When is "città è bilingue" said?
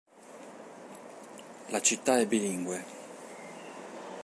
1.79-2.83